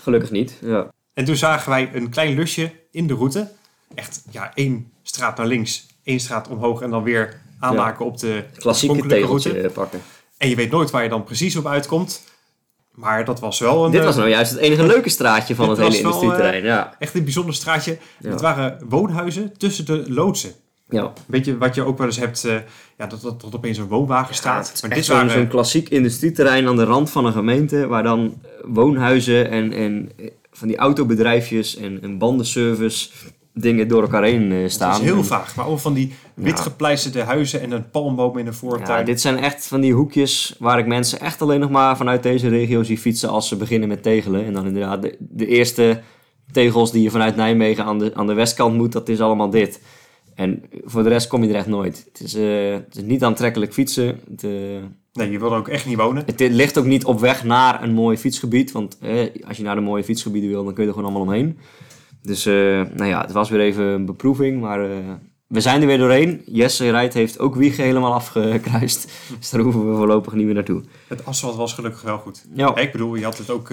[0.02, 0.54] Gelukkig niet.
[0.62, 0.88] Ja.
[1.14, 3.50] En toen zagen wij een klein lusje in de route.
[3.94, 8.44] Echt, ja, één straat naar links, één straat omhoog en dan weer aanmaken op de
[8.58, 9.68] Klassieke tegeltje route.
[9.68, 10.00] eh, pakken.
[10.36, 12.22] En je weet nooit waar je dan precies op uitkomt.
[12.90, 15.68] Maar dat was wel een, Dit eh, was nou juist het enige leuke straatje van
[15.68, 16.64] het hele wel, industrieterrein.
[16.64, 16.94] Ja.
[16.98, 17.98] echt een bijzonder straatje.
[18.20, 18.30] Ja.
[18.30, 20.52] Het waren woonhuizen tussen de loodsen.
[20.90, 21.12] Ja.
[21.26, 22.54] Weet je wat je ook wel eens hebt, eh,
[22.98, 24.66] ja, dat, dat, dat opeens een woonwagen staat.
[24.66, 27.32] het is maar echt dit zo'n waren, zo'n klassiek industrieterrein aan de rand van een
[27.32, 33.08] gemeente, waar dan woonhuizen en, en eh, van die autobedrijfjes en, en bandenservice
[33.54, 35.00] dingen door elkaar heen eh, het staan.
[35.00, 38.44] is heel En- vaag, maar ook van die wit gepleisterde huizen en een palmboom in
[38.44, 38.98] de voortuin.
[38.98, 42.22] Ja, dit zijn echt van die hoekjes waar ik mensen echt alleen nog maar vanuit
[42.22, 44.44] deze regio zie fietsen als ze beginnen met tegelen.
[44.44, 46.00] En dan inderdaad de, de eerste
[46.52, 49.80] tegels die je vanuit Nijmegen aan de, aan de westkant moet, dat is allemaal dit.
[50.34, 52.04] En voor de rest kom je er echt nooit.
[52.12, 54.20] Het is, eh, het is niet aantrekkelijk fietsen.
[54.30, 54.50] Het, eh,
[55.12, 56.22] Nee, je wil er ook echt niet wonen.
[56.26, 58.72] Het ligt ook niet op weg naar een mooi fietsgebied.
[58.72, 61.28] Want eh, als je naar de mooie fietsgebieden wil, dan kun je er gewoon allemaal
[61.28, 61.58] omheen.
[62.22, 64.60] Dus nou ja, het was weer even een beproeving.
[64.60, 64.88] Maar
[65.46, 66.42] we zijn er weer doorheen.
[66.46, 69.12] Jesse Rijt heeft ook Wiegen helemaal afgekruist.
[69.38, 70.82] Dus daar hoeven we voorlopig niet meer naartoe.
[71.08, 72.46] Het asfalt was gelukkig wel goed.
[72.54, 72.76] Ja.
[72.76, 73.72] Ik bedoel, je had het ook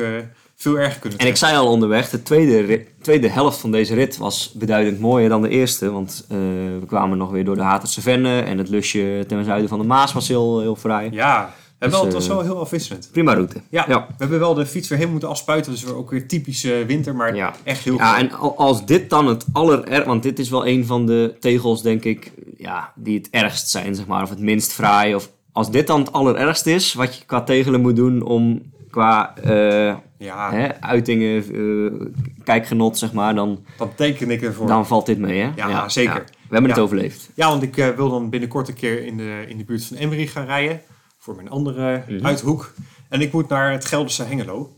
[0.60, 3.93] veel erger kunnen En ik zei al onderweg, de tweede, rit- tweede helft van deze
[3.93, 5.91] rit was beduidend mooier dan de eerste.
[5.91, 6.38] Want eh,
[6.80, 8.39] we kwamen nog weer door de Haterse Venne.
[8.41, 11.10] En het lusje ten zuiden van de Maas was heel, heel fraai.
[11.12, 13.10] Ja, en wel, Dus, het was eh, wel heel afwisselend.
[13.12, 13.62] Prima route.
[13.70, 14.06] Ja, ja.
[14.08, 15.72] we hebben wel de fiets weer helemaal moeten afspuiten.
[15.72, 17.54] Dus weer ook weer typische winter, maar Ja.
[17.63, 20.06] echt heel Ja, en al- als dit dan het allererg...
[20.06, 23.96] Want dit is wel een van de tegels, denk ik, ja, die het ergst zijn,
[23.96, 24.24] zeg maar.
[24.24, 25.15] Of het minst fraai.
[25.15, 28.62] Of als dit dan het allerergst is, wat je qua tegelen moet doen om
[28.98, 32.08] qua eh, Ja, hè, uitingen, eh,
[32.44, 34.68] kijkgenot, zeg maar, dan, dat teken ik ervoor.
[34.68, 35.52] dan valt dit mee, hè?
[35.56, 36.24] Ja, zeker.
[36.24, 37.30] We hebben het overleefd.
[37.34, 39.98] Ja, want ik eh, wil dan binnenkort een keer in de, in de buurt van
[39.98, 40.82] Emmery gaan rijden.
[41.18, 42.26] Voor mijn andere Mhm.
[42.26, 42.74] uithoek.
[43.10, 44.76] En ik moet naar het Gelderse Hengelo.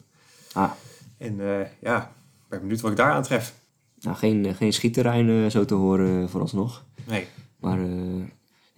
[0.54, 0.72] Ah,
[1.18, 1.40] En
[1.82, 1.98] ja,
[2.44, 3.54] ik ben benieuwd wat ik daar aantref.
[4.00, 6.84] nou, geen, geen schietterrein zo te horen vooralsnog.
[7.08, 7.28] Nee.
[7.60, 7.78] Maar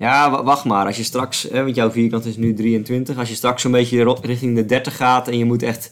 [0.01, 0.85] ja, wa- wacht maar.
[0.85, 3.17] Als je straks, hè, want jouw vierkant is nu 23.
[3.17, 5.91] Als je straks zo'n beetje richting de 30 gaat en je moet echt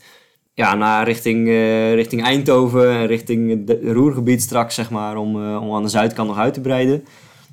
[0.54, 5.62] ja, naar richting, eh, richting Eindhoven en richting het Roergebied straks, zeg maar, om, eh,
[5.62, 7.06] om aan de zuidkant nog uit te breiden.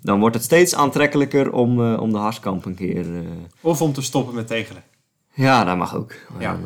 [0.03, 3.07] Dan wordt het steeds aantrekkelijker om, eh, om de Harskamp een keer...
[3.61, 4.83] Of om te stoppen met tegelen.
[5.35, 6.13] ja, dat mag ook.
[6.39, 6.59] Ja.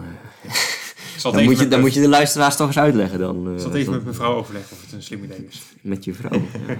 [1.22, 3.52] Dan, moet je, dan mijn- moet je de luisteraars toch eens uitleggen dan.
[3.54, 5.62] ik zal het even met mijn vrouw overleggen of het een slim idee is.
[5.82, 6.40] met je vrouw.
[6.66, 6.76] Ja.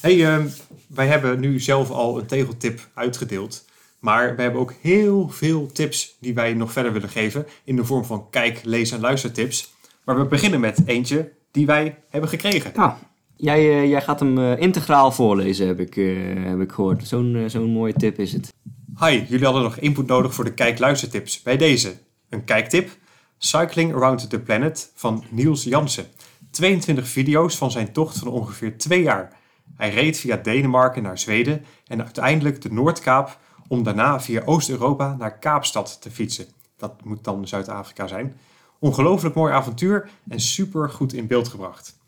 [0.00, 0.46] Hey, ehm,
[0.86, 3.64] wij hebben nu zelf al een tegeltip uitgedeeld.
[3.98, 7.46] Maar we hebben ook heel veel tips die wij nog verder willen geven.
[7.64, 9.74] In de vorm van kijk, lees en luistertips.
[10.04, 12.72] Maar we beginnen met eentje die wij hebben gekregen.
[12.74, 12.98] Ja,
[13.36, 17.06] jij, eh, jij gaat hem eh, integraal voorlezen, heb ik, eh, heb ik gehoord.
[17.06, 18.52] Zo'n zo'n mooie tip is het.
[18.98, 21.42] Hi, jullie hadden nog input nodig voor de kijk-luistertips.
[21.42, 21.96] Bij deze
[22.28, 22.90] een kijktip.
[23.38, 26.06] Cycling Around the Planet van Niels Jansen.
[26.50, 29.32] 22 video's van zijn tocht van ongeveer twee jaar.
[29.76, 35.38] Hij reed via Denemarken naar Zweden en uiteindelijk de Noordkaap om daarna via Oost-Europa naar
[35.38, 36.46] Kaapstad te fietsen.
[36.76, 38.36] Dat moet dan Zuid-Afrika zijn.
[38.78, 41.98] Ongelooflijk mooi avontuur en super goed in beeld gebracht.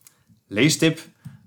[0.47, 1.01] Leestip: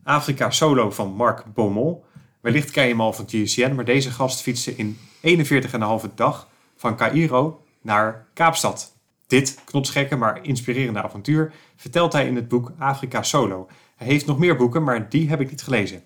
[0.04, 2.04] Afrika Solo van Mark Beaumont.
[2.42, 6.96] Wellicht ken je hem al van GCN, maar deze gast fietste in 41,5 dag van
[6.96, 8.94] Cairo naar Kaapstad.
[9.28, 13.68] Dit knotsgekke maar inspirerende avontuur vertelt hij in het boek Afrika Solo.
[13.96, 16.04] Hij heeft nog meer boeken, maar die heb ik niet gelezen.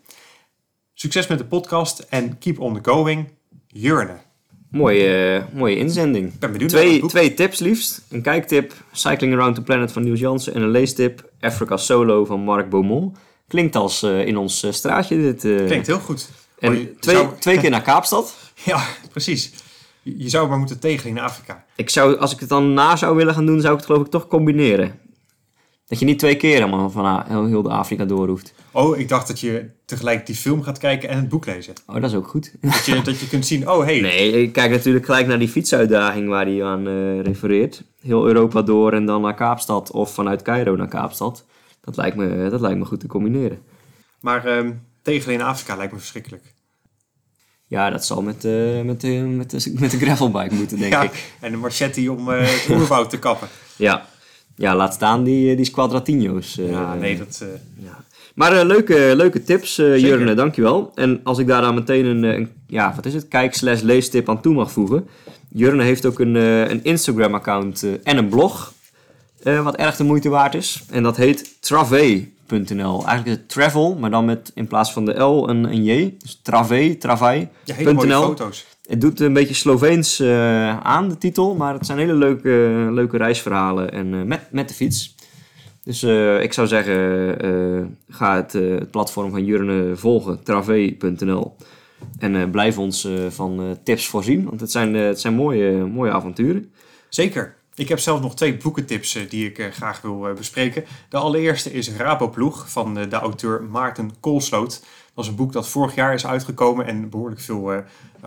[0.98, 3.28] Succes met de podcast en keep on the going.
[3.68, 4.18] Jurne.
[4.72, 6.40] Mooie, eh, mooie inzending.
[6.40, 8.02] Ben benieuwd Twee, twee tips liefst.
[8.10, 10.54] Een kijktip, Cycling Around the Planet van Niels Jansen.
[10.54, 13.18] En een leestip, Africa Solo van Mark Beaumont.
[13.48, 15.16] Klinkt als eh, in ons eh, straatje.
[15.18, 15.40] Dit.
[15.66, 16.30] Klinkt heel goed.
[16.60, 18.36] En Oh, twee, zou- twee keer naar Kaapstad.
[18.66, 19.52] Ja, precies.
[20.02, 21.66] Je je zou maar moeten tegen in Afrika.
[21.76, 24.06] Ik zou, als ik het dan na zou willen gaan doen, zou ik het geloof
[24.06, 25.00] ik toch combineren.
[25.88, 28.54] Dat je niet twee keer helemaal van ah, heel, heel de Afrika door hoeft.
[28.72, 31.74] Oh, ik dacht dat je tegelijk die film gaat kijken en het boek lezen.
[31.88, 32.54] Oh, dat is ook goed.
[32.62, 35.50] Dat je, dat je kunt zien, oh hey, Nee, ik kijk natuurlijk gelijk naar die
[35.50, 37.84] fietsuitdaging waar hij aan eh, refereert.
[38.02, 41.46] Heel Europa door en dan naar Kaapstad of vanuit Cairo naar Kaapstad.
[41.82, 43.60] Dat lijkt me, dat lijkt me goed te combineren.
[44.20, 44.72] maar ehm
[45.06, 46.54] tegen in Afrika lijkt me verschrikkelijk.
[47.68, 51.04] Ja, dat zal met, eh, met, de met, de, met de gravelbike moeten, denk ja,
[51.04, 51.34] ik.
[51.40, 53.48] en een machete om eh, het oerwoud te kappen.
[53.76, 54.08] Ja.
[54.56, 56.58] Ja, laat staan die, eh, die Squadratino's.
[56.58, 57.40] eh, Ja, nee, dat...
[57.42, 58.04] eh, Ja.
[58.36, 60.00] Maar leuke, leuke tips, Zeker.
[60.00, 60.92] Jurne, dankjewel.
[60.96, 64.30] En als ik daar dan meteen een, een ja, wat is het, kijk slash leestip
[64.30, 65.08] aan toe mag voegen.
[65.50, 68.74] Jurne heeft ook een, een Instagram-account en een blog,
[69.44, 70.84] wat erg de moeite waard is.
[70.90, 72.94] En dat heet travee.nl.
[73.06, 76.16] Eigenlijk is het travel, maar dan met in plaats van de L een, een J.
[76.22, 77.48] Dus travee, travei.
[77.64, 78.66] ja, hele mooie foto's.
[78.88, 83.18] Het doet een beetje Sloveens eh, aan, de titel, maar het zijn hele leuke, leuke
[83.18, 85.16] reisverhalen en eh, met, met de fiets.
[85.84, 91.56] Dus eh, ik zou zeggen, ga het, platform van Jurne volgen, travee.nl.
[92.20, 96.72] En blijf ons van tips voorzien, want het zijn, het zijn mooie, mooie avonturen.
[97.10, 97.56] Zeker.
[97.76, 100.84] Ik heb zelf nog twee boekentips die ik graag wil bespreken.
[101.10, 104.84] De allereerste is Raboploeg van de auteur Maarten Koolsloot.
[105.16, 107.80] Dat is een boek dat vorig jaar is uitgekomen en behoorlijk veel eh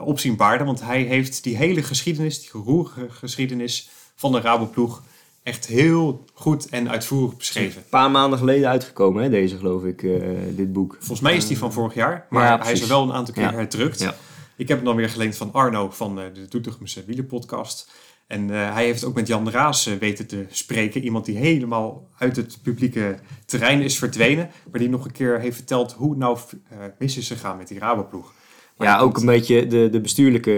[0.02, 0.64] opzien baarde.
[0.64, 5.02] Want hij heeft die hele geschiedenis, die roerige geschiedenis van de Raboploeg...
[5.42, 7.82] echt heel goed en uitvoerig beschreven.
[7.82, 10.20] Een paar maanden geleden uitgekomen, hè, deze geloof ik, eh,
[10.50, 10.96] dit boek.
[10.98, 13.34] Volgens mij is die van vorig jaar, maar Ja, hij is er wel een aantal
[13.34, 13.52] keer Ja.
[13.52, 14.00] herdrukt.
[14.00, 14.14] Ja.
[14.56, 17.90] Ik heb hem dan weer geleend van Arno van eh, de Doetinchemse Wielerpodcast.
[18.28, 21.02] En eh, hij heeft ook met Jan de Raas eh, weten te spreken.
[21.02, 24.50] Iemand die helemaal uit het publieke terrein is verdwenen.
[24.70, 26.38] Maar die nog een keer heeft verteld hoe het nou
[26.68, 28.32] eh, mis is gegaan met die Raboploeg.
[28.76, 30.50] Maar Ja, ook een beetje de, de bestuurlijke,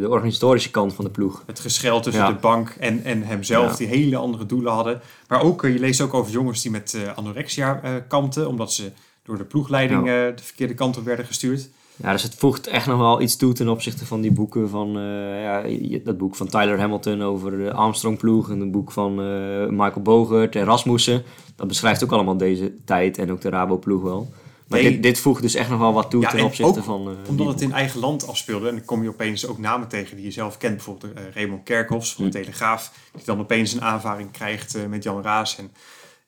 [0.00, 1.42] de organisatorische kant van de ploeg.
[1.46, 2.28] Het geschel tussen Ja.
[2.28, 3.76] de bank en, en hemzelf, Ja.
[3.76, 5.00] die hele andere doelen hadden.
[5.28, 8.90] Maar ook, je leest ook over jongens die met anorexia kampten, omdat ze
[9.22, 11.68] door de ploegleiding de verkeerde kant op werden gestuurd.
[11.96, 14.98] Ja, dus het voegt echt nog wel iets toe ten opzichte van die boeken van...
[14.98, 18.50] eh, ja, dat boek van Tyler Hamilton over de Armstrong-ploeg...
[18.50, 21.22] en het boek van eh, Michael Bogert en Rasmussen.
[21.56, 24.32] Dat beschrijft ook allemaal deze tijd en ook de Rabo-ploeg wel.
[24.68, 24.90] Maar Nee.
[24.92, 27.08] dit, dit voegt dus echt nog wel wat toe Ja, ten en opzichte ook van...
[27.08, 28.68] eh, Omdat het in eigen land afspeelde.
[28.68, 30.74] En dan kom je opeens ook namen tegen die je zelf kent.
[30.74, 32.42] Bijvoorbeeld Raymond Kerkhoffs van de Hm.
[32.44, 32.92] Telegraaf.
[33.14, 35.58] Die dan opeens een aanvaring krijgt met Jan Raas.
[35.58, 35.70] En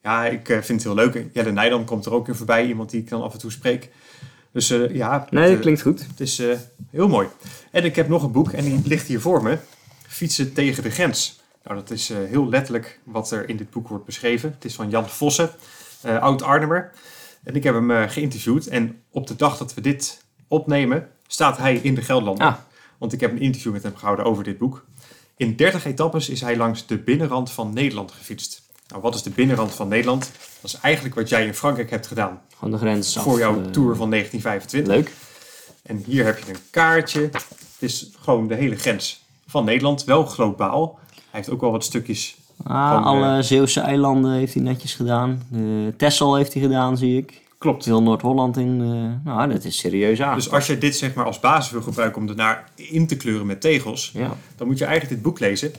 [0.02, 1.26] ja, ik vind het heel leuk.
[1.32, 2.66] Jelle Nijdam komt er ook weer voorbij.
[2.66, 3.90] Iemand die ik dan af en toe spreek.
[4.56, 6.06] Dus eh, ja, Nee, dat eh, klinkt goed.
[6.06, 6.56] het is eh,
[6.90, 7.28] heel mooi.
[7.70, 9.58] En ik heb nog een boek en die ligt hier voor me.
[10.06, 11.40] Fietsen tegen de grens.
[11.64, 14.50] Nou, dat is heel letterlijk wat er in dit boek wordt beschreven.
[14.50, 15.50] Het is van Jan Vossen,
[16.02, 16.92] oud-Arnhemmer.
[17.44, 18.66] En ik heb hem geïnterviewd.
[18.66, 22.46] En op de dag dat we dit opnemen, staat hij in de Gelderlanden.
[22.46, 22.56] Ah.
[22.98, 24.84] Want ik heb een interview met hem gehouden over dit boek.
[25.36, 28.62] In 30 etappes is hij langs de binnenrand van Nederland gefietst.
[28.88, 30.30] Nou, wat is de binnenrand van Nederland?
[30.60, 33.22] Dat is eigenlijk wat jij in Frankrijk hebt gedaan Van de grens af.
[33.22, 34.94] voor jouw eh, tour van 1925.
[34.94, 35.12] Leuk.
[35.82, 37.20] En hier heb je een kaartje.
[37.20, 37.42] Het
[37.78, 40.04] is gewoon de hele grens van Nederland.
[40.04, 40.98] Wel globaal.
[41.14, 42.36] Hij heeft ook wel wat stukjes.
[42.64, 45.42] Ah, Gewoon, alle Zeeuwse eilanden heeft hij netjes gedaan.
[45.48, 47.40] De Texel heeft hij gedaan, zie ik.
[47.58, 47.84] Klopt.
[47.84, 48.80] Heel Noord-Holland in.
[48.80, 50.34] eh, nou, dat is serieus aan.
[50.34, 53.46] Dus als je dit zeg maar als basis wil gebruiken om ernaar in te kleuren
[53.46, 54.36] met tegels, Ja.
[54.56, 55.72] dan moet je eigenlijk dit boek lezen.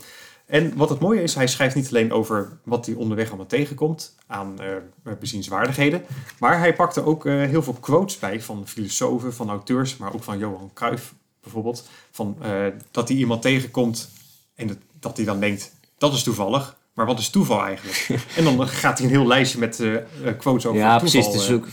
[0.47, 4.15] En wat het mooie is, hij schrijft niet alleen over wat hij onderweg allemaal tegenkomt
[4.27, 4.75] aan eh,
[5.19, 6.05] bezienswaardigheden,
[6.39, 10.13] maar hij pakt er ook eh, heel veel quotes bij van filosofen, van auteurs, maar
[10.13, 11.89] ook van Johan Cruijff bijvoorbeeld.
[12.11, 14.09] Van, eh, dat hij iemand tegenkomt
[14.55, 16.77] en dat, dat hij dan denkt, dat is toevallig.
[16.97, 18.09] Maar wat is toeval eigenlijk?
[18.37, 19.91] en dan gaat hij een heel lijstje met eh,
[20.37, 20.99] quotes over Ja, toeval.
[20.99, 21.25] precies.
[21.25, 21.67] Het is eh, ook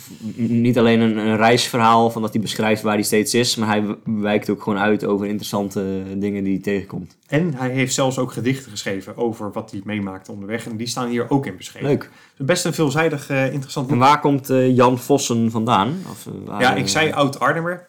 [0.48, 3.84] niet alleen een, een reisverhaal van dat hij beschrijft waar hij steeds is, maar hij
[4.04, 7.16] wijkt ook gewoon uit over interessante dingen die hij tegenkomt.
[7.26, 10.66] En hij heeft zelfs ook gedichten geschreven over wat hij meemaakte onderweg.
[10.66, 11.88] En die staan hier ook in beschreven.
[11.88, 12.10] Leuk.
[12.36, 14.02] Best een veelzijdig interessant En boek.
[14.06, 16.02] waar komt Jan Vossen vandaan?
[16.10, 17.86] Of, waar, Ja, ik zei oud-Arnhemmer.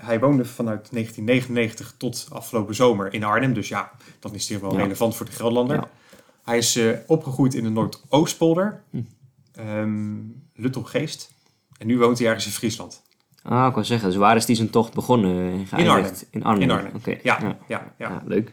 [0.00, 3.52] Hij woonde vanuit 1999 tot afgelopen zomer in Arnhem.
[3.52, 4.78] Dus ja, dan is hij wel Ja.
[4.82, 5.76] relevant voor de Gelderlander.
[5.76, 5.88] Ja.
[6.44, 8.82] Hij is eh, opgegroeid in de Noordoostpolder.
[8.90, 9.00] Hm.
[9.52, 10.14] Ehm,
[10.54, 11.32] Luttelgeest.
[11.78, 13.02] En nu woont hij ergens in Friesland.
[13.42, 15.52] Ah, ik wou zeggen, dus waar is die zijn tocht begonnen?
[15.52, 15.88] en geëindigd?
[15.98, 16.24] Arnhem.
[16.30, 16.62] In Arnhem.
[16.62, 16.92] In Arnhem.
[16.94, 17.10] Oké.
[17.10, 17.58] Ja, Ja.
[17.68, 18.08] ja, ja.
[18.08, 18.52] Ja, leuk.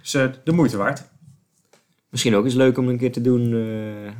[0.00, 1.04] Dus eh, de moeite waard.
[2.08, 4.12] Misschien ook eens leuk om een keer te doen, eh,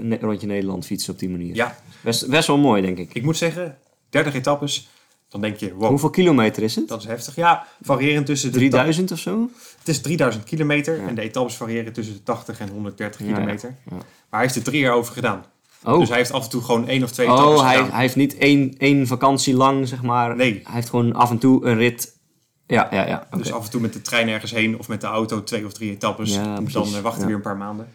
[0.00, 1.54] ne- rondje Nederland fietsen op die manier.
[1.54, 3.14] Ja, Best, best wel mooi, denk ik.
[3.14, 3.78] ik moet zeggen,
[4.10, 4.88] 30 etappes.
[5.32, 6.88] Dan denk je, wow, Hoeveel kilometer is het?
[6.88, 7.34] dat is heftig.
[7.36, 9.48] Ja, variërend tussen de 3000 of zo?
[9.78, 11.06] Het is 3000 kilometer Ja.
[11.08, 13.32] en de etappes variëren tussen de 80 en 130 Ja, ja.
[13.34, 13.68] kilometer.
[13.90, 13.96] Ja.
[13.96, 15.44] Maar hij heeft er drie jaar over gedaan.
[15.84, 17.90] Oh, Dus hij heeft af en toe gewoon één of twee etappes oh hij, gedaan.
[17.90, 20.36] hij heeft niet één, één vakantie lang, zeg maar.
[20.36, 20.60] Nee.
[20.64, 22.16] Hij heeft gewoon af en toe een rit.
[22.66, 23.28] Ja, ja, ja.
[23.36, 25.72] Dus af en toe met de trein ergens heen of met de auto twee of
[25.72, 26.34] drie etappes.
[26.34, 27.88] Ja, dan eh, wachten we weer een paar maanden.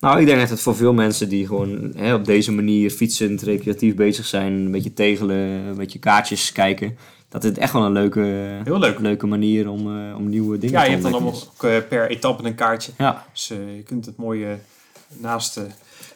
[0.00, 3.42] Nou, ik denk dat het voor veel mensen die gewoon hè, op deze manier fietsend,
[3.42, 6.96] recreatief bezig zijn, een beetje tegelen, een beetje kaartjes kijken,
[7.28, 8.20] dat het echt wel een leuke,
[8.64, 8.98] Heel leuk.
[8.98, 11.82] leuke manier om, eh, om nieuwe dingen Ja, te je hebt dan ontdekken allemaal ook,
[11.84, 12.92] eh, per etappe een kaartje.
[12.98, 14.50] Ja, Dus eh, je kunt het mooi eh,
[15.16, 15.56] naast...
[15.56, 15.66] en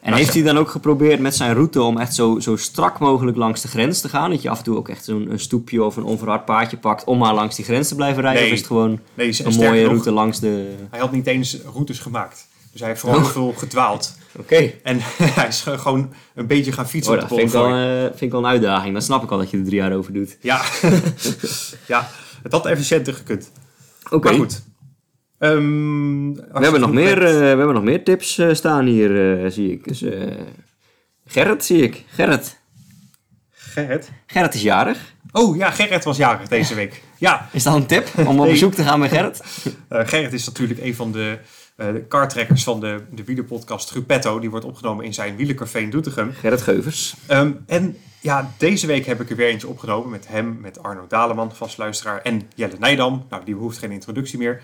[0.02, 3.36] naast heeft hij dan ook geprobeerd met zijn route om echt zo, zo strak mogelijk
[3.36, 4.30] langs de grens te gaan?
[4.30, 7.18] Dat je af en toe ook echt zo'n stoepje of een onverhard paadje pakt om
[7.18, 8.40] maar langs die grens te blijven rijden?
[8.42, 8.50] Nee.
[8.50, 10.74] Of is het gewoon Nee, een mooie nog, route langs de...
[10.90, 12.46] Hij had niet eens routes gemaakt.
[12.74, 13.26] Dus hij heeft vooral Oh.
[13.26, 14.16] veel gedwaald.
[14.38, 14.72] Oké.
[14.82, 14.98] En
[15.38, 18.00] hij is ge- gewoon een beetje gaan fietsen Oh, op de vind ik, wel, eh,
[18.02, 18.92] vind ik wel een uitdaging.
[18.92, 20.36] Dan snap ik al dat je er drie jaar over doet.
[20.40, 20.62] Ja.
[21.86, 22.10] ja,
[22.42, 23.50] het had efficiënter gekund.
[24.10, 24.26] Oké.
[24.28, 24.62] Maar goed.
[25.38, 29.72] Ehm, We hebben, nog meer, eh, we hebben nog meer tips eh, staan hier, zie
[29.72, 29.88] ik.
[29.88, 30.04] Dus,
[31.26, 32.04] Gerrit zie ik.
[32.08, 32.58] Gerrit.
[33.50, 34.10] Gerrit.
[34.26, 35.14] Gerrit is jarig.
[35.32, 37.02] Oh ja, Gerrit was jarig deze week.
[37.18, 38.50] Ja, Is dat een tip om op Nee.
[38.50, 39.42] bezoek te gaan bij Gerrit?
[40.10, 41.38] Gerrit is natuurlijk een van de,
[41.76, 44.38] eh de kartrekkers van de, de wielerpodcast Gruppetto.
[44.38, 46.32] Die wordt opgenomen in zijn wielercafé in Doetinchem.
[46.32, 47.14] Gerrit Geuvers.
[47.26, 51.06] Ehm, en ja, deze week heb ik er weer eentje opgenomen met hem, met Arno
[51.08, 53.26] Daleman, vastluisteraar, en Jelle Nijdam.
[53.30, 54.62] Nou, die behoeft geen introductie meer.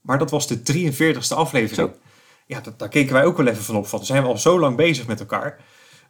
[0.00, 1.90] Maar dat was de 43ste aflevering.
[1.90, 1.98] Zo.
[2.46, 3.86] Ja, dat, daar keken wij ook wel even van op.
[3.86, 4.04] Van.
[4.04, 5.58] Zijn we al zo lang bezig met elkaar.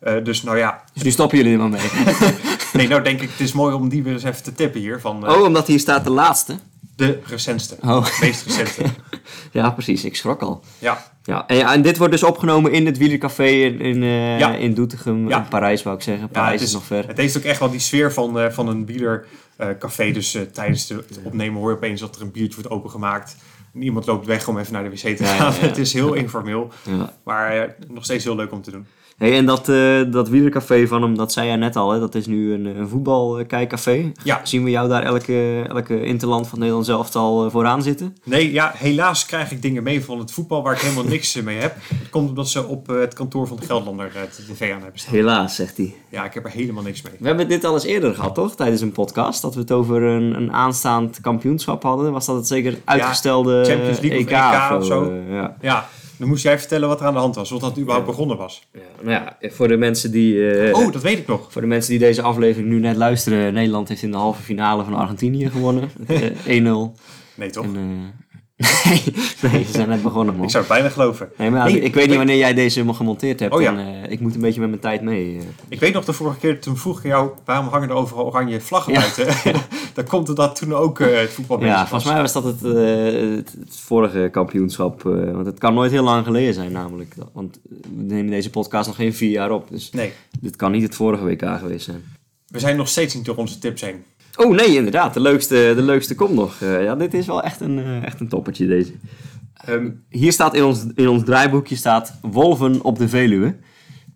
[0.01, 1.81] Eh, dus nou ja, Dus nu stoppen jullie er maar mee.
[2.73, 5.01] nee, nou denk ik, het is mooi om die weer eens even te tippen hier.
[5.01, 6.59] Van eh, Oh, omdat hier staat de laatste.
[6.97, 8.83] de recentste, Oh, de meest recente.
[9.53, 10.05] ja precies.
[10.05, 10.63] Ik schrok al.
[10.79, 14.39] Ja, Ja, en, ja, en dit wordt dus opgenomen in het wielercafé in, in, eh,
[14.39, 14.55] Ja.
[14.55, 15.29] in Doetinchem.
[15.29, 15.39] Ja.
[15.39, 16.29] In Parijs wou ik zeggen.
[16.29, 17.07] Parijs het, is, is, nog ver.
[17.07, 20.11] het heeft ook echt wel die sfeer van, eh, van een wielercafé.
[20.13, 23.37] dus tijdens de- het opnemen hoor je opeens dat er een biertje wordt opengemaakt.
[23.75, 25.37] En iemand loopt weg om even naar de wc te gaan.
[25.53, 25.67] ja, ja.
[25.69, 27.13] Het is heel informeel, Ja.
[27.25, 28.87] maar nog steeds heel leuk om te doen.
[29.21, 31.99] Hey, en dat, eh dat wielercafé van hem, dat zei jij net al, hè?
[31.99, 34.13] dat is nu een, een voetbalkijkcafé.
[34.23, 34.41] Ja.
[34.43, 38.17] Zien we jou daar elke, elke interland van Nederland zelf al eh, vooraan zitten?
[38.25, 41.43] Nee, ja, helaas krijg ik dingen mee van het voetbal waar ik helemaal niks eh,
[41.43, 41.75] mee heb.
[41.89, 45.15] Dat komt omdat ze op het kantoor van de Gelderlander de tv aan hebben staan.
[45.15, 45.95] Helaas, zegt hij.
[46.09, 47.13] Ja, ik heb er helemaal niks mee.
[47.19, 48.57] We hebben dit al eens eerder gehad, toch?
[48.57, 49.43] Tijdens een podcast.
[49.43, 52.13] Dat we het over een, een aanstaand kampioenschap hadden.
[52.13, 55.13] Was dat het zeker uitgestelde Champions League of EK, EK of zo.
[55.31, 55.57] ja.
[55.61, 55.89] Ja,
[56.21, 58.13] dan moest jij vertellen wat er aan de hand was, of dat het überhaupt Ja.
[58.13, 58.63] begonnen was.
[58.73, 60.51] Ja, nou ja, voor de mensen die...
[60.53, 61.53] eh, Oh, dat weet ik nog.
[61.53, 63.53] Voor de mensen die deze aflevering nu net luisteren.
[63.55, 65.91] Nederland heeft in de halve finale van Argentinië gewonnen.
[66.47, 67.01] Eh, 1-0.
[67.35, 67.65] Nee, toch?
[67.65, 68.30] En, eh,
[68.85, 69.03] nee,
[69.53, 70.45] nee, ze zijn net begonnen, man.
[70.45, 71.29] Ik zou het bijna geloven.
[71.37, 73.55] Nee, maar Nee, ik weet niet wanneer jij deze nog gemonteerd hebt.
[73.55, 73.77] Oh, ja.
[73.79, 75.37] en, eh, ik moet een beetje met mijn tijd mee.
[75.39, 75.43] eh.
[75.69, 78.61] Ik weet nog de vorige keer, toen vroeg ik jou, waarom hangen er overal oranje
[78.61, 79.01] vlaggen Ja.
[79.01, 79.27] buiten?
[79.95, 83.53] Dan komt dat toen ook eh, het voetbal Ja, volgens mij was dat het, het,
[83.61, 85.03] het vorige kampioenschap.
[85.03, 87.15] want het kan nooit heel lang geleden zijn, namelijk.
[87.33, 87.59] Want
[87.97, 89.71] we nemen deze podcast nog geen vier jaar op.
[89.71, 92.03] Dus Nee, dit kan niet het vorige WK geweest zijn.
[92.49, 94.05] we zijn nog steeds niet door onze tips heen.
[94.41, 95.15] Oh nee, inderdaad.
[95.15, 96.61] De leukste, de leukste komt nog.
[96.61, 98.93] Eh, ja, dit is wel echt een, eh, echt een toppertje, deze.
[99.55, 103.57] Ehm, Hier staat in ons, in ons draaiboekje staat Wolven op de Veluwe.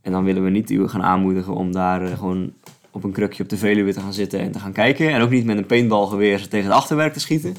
[0.03, 2.53] En dan willen we niet u gaan aanmoedigen om daar eh, gewoon
[2.91, 5.11] op een krukje op de Veluwe te gaan zitten en te gaan kijken.
[5.11, 7.57] En ook niet met een paintballgeweer tegen het achterwerk te schieten.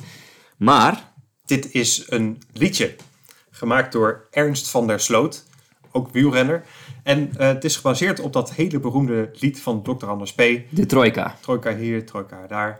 [0.57, 1.11] Maar,
[1.45, 2.95] dit is een liedje
[3.51, 5.45] gemaakt door Ernst van der Sloot,
[5.95, 6.63] ook wielrenner.
[7.03, 10.05] En eh, het is gebaseerd op dat hele beroemde lied van Dr.
[10.05, 10.37] Anders P.
[10.69, 11.35] de Trojka.
[11.41, 12.79] Trojka hier, Trojka daar.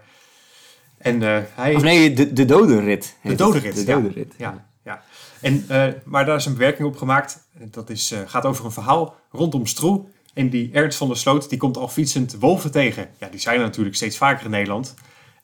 [0.98, 1.76] En eh, hij...
[1.76, 3.18] Of nee, de, de dodenrit.
[3.24, 3.96] De dodenrit, De ja.
[3.96, 4.34] dodenrit.
[4.38, 5.04] Ja, ja.
[5.42, 7.48] En, eh, maar daar is een bewerking op gemaakt.
[7.72, 10.06] Dat is, gaat over een verhaal rondom Stroe.
[10.34, 13.10] En die Ernst van der Sloot, die komt al fietsend wolven tegen.
[13.18, 14.94] Ja, die zijn er natuurlijk steeds vaker in Nederland.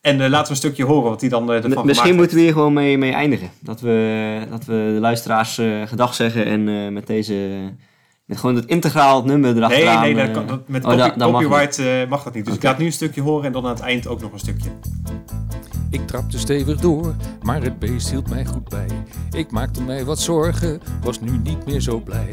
[0.02, 2.16] En eh, laten we een stukje horen wat hij dan eh, ervan M- gemaakt Misschien
[2.16, 3.50] moeten we hier gewoon mee, mee eindigen.
[3.60, 7.60] Dat we, dat we de luisteraars eh, gedag zeggen en eh, met deze...
[8.26, 10.02] Met gewoon het integraal nummer Nee, erachteraan.
[10.02, 12.34] nee, dat eh, kan, dat, met oh, copy- dat- dat mag copyright eh, mag dat
[12.34, 12.46] niet.
[12.46, 14.40] Dus ik laat nu een stukje horen en dan aan het eind ook nog een
[14.40, 14.70] stukje.
[15.90, 18.86] Ik trapte stevig door, maar het beest hield mij goed bij.
[19.32, 22.28] Ik maakte mij wat zorgen, was nu niet meer zo blij.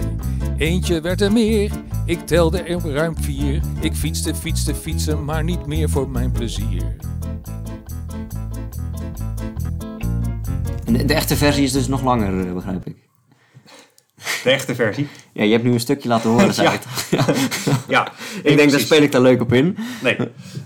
[0.57, 1.71] Eentje werd er meer,
[2.07, 3.61] ik telde er ruim vier.
[3.81, 6.97] Ik fietste, fietste, fietsen, maar niet meer voor mijn plezier.
[10.89, 12.97] En de, echte versie is dus nog langer, eh, begrijp ik.
[14.45, 15.09] De echte versie.
[15.33, 16.69] Ja, je hebt nu een stukje laten horen, zei
[17.11, 17.25] Ja.
[17.89, 18.87] Ja, Ik denk, daar precies.
[18.87, 19.77] speel ik daar leuk op in.
[20.03, 20.17] Nee,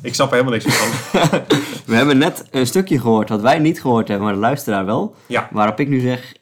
[0.03, 0.91] ik snap er helemaal niks van.
[1.87, 5.15] We hebben net een stukje gehoord wat wij niet gehoord hebben, maar de luisteraar wel.
[5.27, 6.35] Ja, Waarop ik nu zeg,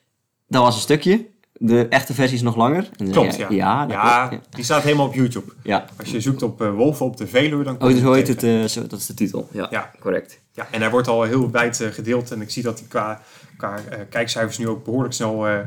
[0.48, 1.26] dat was een stukje.
[1.52, 2.88] De echte versie is nog langer.
[2.96, 3.36] En klopt.
[3.36, 4.46] Ja, ja, dat ja, klopt.
[4.54, 5.52] die staat helemaal op YouTube.
[5.62, 5.84] Ja.
[5.98, 8.28] Als je zoekt op eh, wolven op de Veluwe, dan kom Oh, dus hoe heet
[8.28, 8.42] het?
[8.42, 9.48] eh, zo, dat is de titel.
[9.52, 10.40] Ja, correct.
[10.52, 12.30] Ja, en hij wordt al heel wijd eh, gedeeld.
[12.30, 13.22] En ik zie dat hij qua,
[13.60, 15.58] qua eh, kijkcijfers nu ook behoorlijk snel eh,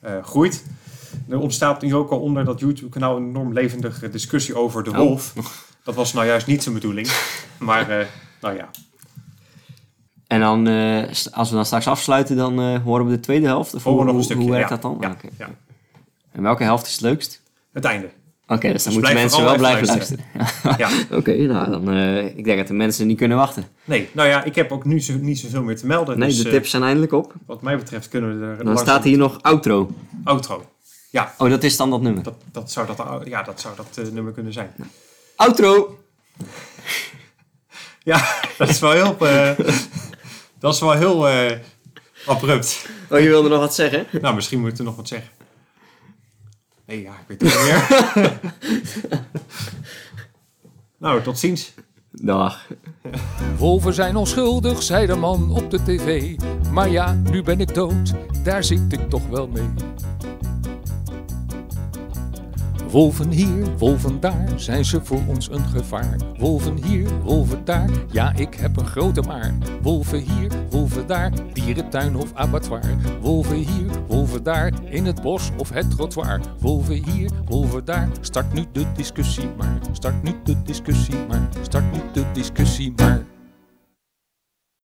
[0.00, 0.64] eh, groeit.
[1.28, 4.96] er ontstaat nu ook al onder dat YouTube-kanaal een enorm levendige discussie over de Oh.
[4.96, 5.34] wolf.
[5.84, 7.08] Dat was nou juist niet zijn bedoeling.
[7.58, 8.08] Maar,
[8.40, 8.68] nou ja.
[10.26, 10.66] En dan,
[11.32, 13.74] als we dan straks afsluiten, dan horen we de tweede helft?
[13.74, 14.74] Of hoe, nog een hoe- stukje, hoe werkt ja.
[14.76, 14.96] dat dan?
[15.00, 15.28] Ja, Oké.
[15.38, 15.48] ja.
[16.32, 17.42] En welke helft is het leukst?
[17.72, 18.10] Het einde.
[18.50, 20.24] Oké, dus dan Dus moeten mensen wel blijven luisteren.
[20.78, 20.88] Ja.
[21.18, 23.64] Oké, nou dan, eh, ik denk dat de mensen niet kunnen wachten.
[23.84, 26.18] Nee, nou ja, ik heb ook nu zo, niet zoveel meer te melden.
[26.18, 27.34] Nee, dus, de eh, tips zijn eindelijk op.
[27.46, 29.90] wat mij betreft kunnen we er Dan staat hier nog outro.
[30.24, 30.64] Outro.
[31.10, 32.22] Ja, Oh, dat is dan dat nummer.
[32.22, 34.70] dat, dat zou dat, ja, dat, zou dat eh, nummer kunnen zijn.
[35.36, 35.98] Outro!
[38.02, 39.16] Ja, dat is wel heel...
[40.58, 41.28] dat is wel heel
[42.26, 42.86] abrupt.
[43.10, 44.06] Oh, je wilde nog wat zeggen?
[44.20, 45.30] Nou, misschien moet ik er nog wat zeggen.
[46.90, 48.40] Nee, ja, ik weet het niet meer.
[51.08, 51.74] nou, tot ziens.
[52.10, 52.66] Dag.
[53.56, 56.36] Wolven zijn onschuldig, zei de man op de tv.
[56.72, 59.68] Maar ja, nu ben ik dood, daar zit ik toch wel mee.
[62.90, 66.16] Wolven hier, wolven daar, zijn ze voor ons een gevaar.
[66.38, 69.54] Wolven hier, wolven daar, ja ik heb een grote maar.
[69.82, 72.96] Wolven hier, wolven daar, dierentuin of abattoir.
[73.20, 76.40] Wolven hier, wolven daar, in het bos of het trottoir.
[76.58, 79.78] Wolven hier, wolven daar, start nu de discussie maar.
[79.92, 83.29] Start nu de discussie maar, start nu de discussie maar.